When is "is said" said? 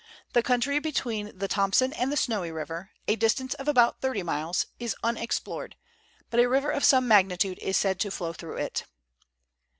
7.59-7.99